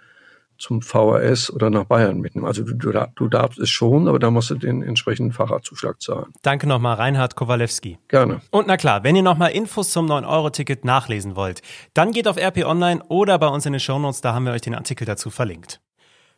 zum 0.58 0.82
VRS 0.82 1.50
oder 1.50 1.70
nach 1.70 1.84
Bayern 1.84 2.20
mitnehmen. 2.20 2.46
Also 2.46 2.64
du, 2.64 2.74
du, 2.74 2.92
du, 3.14 3.28
darfst 3.28 3.58
es 3.58 3.70
schon, 3.70 4.08
aber 4.08 4.18
da 4.18 4.30
musst 4.30 4.50
du 4.50 4.56
den 4.56 4.82
entsprechenden 4.82 5.32
Fahrradzuschlag 5.32 6.02
zahlen. 6.02 6.34
Danke 6.42 6.66
nochmal, 6.66 6.96
Reinhard 6.96 7.34
Kowalewski. 7.34 7.98
Gerne. 8.08 8.42
Und 8.50 8.66
na 8.66 8.76
klar, 8.76 9.02
wenn 9.02 9.16
ihr 9.16 9.22
nochmal 9.22 9.52
Infos 9.52 9.90
zum 9.90 10.04
9-Euro-Ticket 10.04 10.84
nachlesen 10.84 11.34
wollt, 11.34 11.62
dann 11.94 12.12
geht 12.12 12.28
auf 12.28 12.36
RP 12.36 12.66
Online 12.66 13.02
oder 13.08 13.38
bei 13.38 13.48
uns 13.48 13.64
in 13.64 13.72
den 13.72 13.80
Shownotes, 13.80 14.20
da 14.20 14.34
haben 14.34 14.44
wir 14.44 14.52
euch 14.52 14.60
den 14.60 14.74
Artikel 14.74 15.06
dazu 15.06 15.30
verlinkt. 15.30 15.80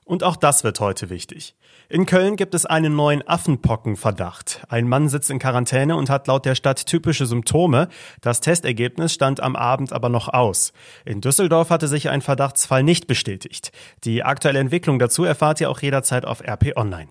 Und 0.05 0.25
auch 0.25 0.37
das 0.37 0.65
wird 0.65 0.81
heute 0.81 1.11
wichtig. 1.11 1.55
In 1.89 2.07
Köln 2.07 2.37
gibt 2.37 2.55
es 2.55 2.67
einen 2.67 2.97
neuen 2.97 3.27
Affenpockenverdacht. 3.27 4.63
Ein 4.69 4.89
Mann 4.89 5.09
sitzt 5.09 5.31
in 5.31 5.39
Quarantäne 5.39 5.95
und 5.95 6.11
hat 6.11 6.27
laut 6.27 6.45
der 6.45 6.55
Stadt 6.55 6.87
typische 6.87 7.27
Symptome. 7.27 7.89
Das 8.21 8.41
Testergebnis 8.41 9.13
stand 9.13 9.41
am 9.41 9.57
Abend 9.57 9.93
aber 9.93 10.09
noch 10.09 10.29
aus. 10.29 10.73
In 11.05 11.21
Düsseldorf 11.21 11.71
hatte 11.71 11.89
sich 11.89 12.09
ein 12.09 12.23
Verdachtsfall 12.23 12.83
nicht 12.83 13.07
bestätigt. 13.07 13.73
Die 14.05 14.25
aktuelle 14.25 14.59
Entwicklung 14.59 14.99
dazu 14.99 15.25
erfahrt 15.25 15.61
ihr 15.61 15.71
auch 15.71 15.81
jederzeit 15.81 16.25
auf 16.25 16.41
RP 16.41 16.77
Online. 16.77 17.09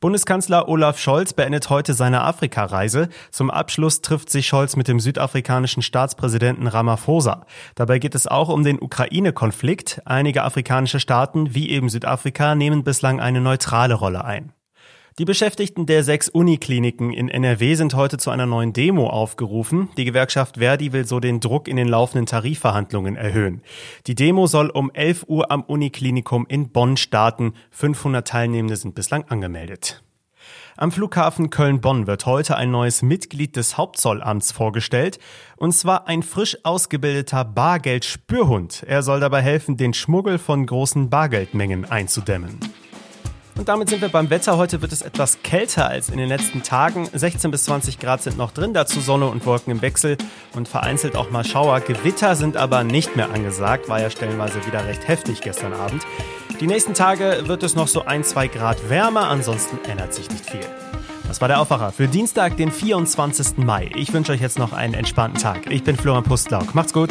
Bundeskanzler 0.00 0.68
Olaf 0.68 1.00
Scholz 1.00 1.32
beendet 1.32 1.70
heute 1.70 1.92
seine 1.92 2.22
Afrikareise. 2.22 3.08
Zum 3.32 3.50
Abschluss 3.50 4.00
trifft 4.00 4.30
sich 4.30 4.46
Scholz 4.46 4.76
mit 4.76 4.86
dem 4.86 5.00
südafrikanischen 5.00 5.82
Staatspräsidenten 5.82 6.68
Ramaphosa. 6.68 7.46
Dabei 7.74 7.98
geht 7.98 8.14
es 8.14 8.28
auch 8.28 8.48
um 8.48 8.62
den 8.62 8.80
Ukraine-Konflikt. 8.80 10.00
Einige 10.04 10.44
afrikanische 10.44 11.00
Staaten, 11.00 11.52
wie 11.52 11.70
eben 11.70 11.88
Südafrika, 11.88 12.54
nehmen 12.54 12.84
bislang 12.84 13.18
eine 13.18 13.40
neutrale 13.40 13.94
Rolle 13.94 14.24
ein. 14.24 14.52
Die 15.18 15.24
Beschäftigten 15.24 15.84
der 15.86 16.04
sechs 16.04 16.28
Unikliniken 16.28 17.12
in 17.12 17.28
NRW 17.28 17.74
sind 17.74 17.94
heute 17.94 18.18
zu 18.18 18.30
einer 18.30 18.46
neuen 18.46 18.72
Demo 18.72 19.08
aufgerufen. 19.10 19.88
Die 19.96 20.04
Gewerkschaft 20.04 20.58
Verdi 20.58 20.92
will 20.92 21.08
so 21.08 21.18
den 21.18 21.40
Druck 21.40 21.66
in 21.66 21.74
den 21.74 21.88
laufenden 21.88 22.26
Tarifverhandlungen 22.26 23.16
erhöhen. 23.16 23.62
Die 24.06 24.14
Demo 24.14 24.46
soll 24.46 24.70
um 24.70 24.92
11 24.94 25.24
Uhr 25.26 25.50
am 25.50 25.64
Uniklinikum 25.64 26.46
in 26.48 26.70
Bonn 26.70 26.96
starten. 26.96 27.54
500 27.72 28.28
Teilnehmende 28.28 28.76
sind 28.76 28.94
bislang 28.94 29.24
angemeldet. 29.24 30.04
Am 30.76 30.92
Flughafen 30.92 31.50
Köln-Bonn 31.50 32.06
wird 32.06 32.24
heute 32.24 32.56
ein 32.56 32.70
neues 32.70 33.02
Mitglied 33.02 33.56
des 33.56 33.76
Hauptzollamts 33.76 34.52
vorgestellt, 34.52 35.18
und 35.56 35.72
zwar 35.72 36.06
ein 36.06 36.22
frisch 36.22 36.56
ausgebildeter 36.62 37.44
Bargeldspürhund. 37.44 38.84
Er 38.86 39.02
soll 39.02 39.18
dabei 39.18 39.42
helfen, 39.42 39.76
den 39.76 39.94
Schmuggel 39.94 40.38
von 40.38 40.64
großen 40.64 41.10
Bargeldmengen 41.10 41.86
einzudämmen. 41.86 42.60
Und 43.58 43.68
damit 43.68 43.88
sind 43.88 44.00
wir 44.00 44.08
beim 44.08 44.30
Wetter. 44.30 44.56
Heute 44.56 44.82
wird 44.82 44.92
es 44.92 45.02
etwas 45.02 45.42
kälter 45.42 45.88
als 45.88 46.10
in 46.10 46.16
den 46.16 46.28
letzten 46.28 46.62
Tagen. 46.62 47.08
16 47.12 47.50
bis 47.50 47.64
20 47.64 47.98
Grad 47.98 48.22
sind 48.22 48.38
noch 48.38 48.52
drin, 48.52 48.72
dazu 48.72 49.00
Sonne 49.00 49.26
und 49.26 49.44
Wolken 49.46 49.72
im 49.72 49.82
Wechsel 49.82 50.16
und 50.54 50.68
vereinzelt 50.68 51.16
auch 51.16 51.30
mal 51.32 51.44
Schauer. 51.44 51.80
Gewitter 51.80 52.36
sind 52.36 52.56
aber 52.56 52.84
nicht 52.84 53.16
mehr 53.16 53.30
angesagt, 53.30 53.88
war 53.88 54.00
ja 54.00 54.10
stellenweise 54.10 54.64
wieder 54.64 54.86
recht 54.86 55.08
heftig 55.08 55.40
gestern 55.40 55.72
Abend. 55.72 56.06
Die 56.60 56.68
nächsten 56.68 56.94
Tage 56.94 57.42
wird 57.46 57.64
es 57.64 57.74
noch 57.74 57.88
so 57.88 58.04
ein, 58.04 58.22
zwei 58.22 58.46
Grad 58.46 58.88
wärmer, 58.88 59.28
ansonsten 59.28 59.78
ändert 59.90 60.14
sich 60.14 60.30
nicht 60.30 60.48
viel. 60.48 60.64
Das 61.26 61.40
war 61.40 61.48
der 61.48 61.60
Aufwacher 61.60 61.90
für 61.90 62.06
Dienstag, 62.06 62.56
den 62.56 62.70
24. 62.70 63.58
Mai. 63.58 63.90
Ich 63.96 64.12
wünsche 64.12 64.32
euch 64.32 64.40
jetzt 64.40 64.58
noch 64.58 64.72
einen 64.72 64.94
entspannten 64.94 65.42
Tag. 65.42 65.70
Ich 65.70 65.82
bin 65.82 65.96
Florian 65.96 66.24
Pustlauk. 66.24 66.76
Macht's 66.76 66.92
gut. 66.92 67.10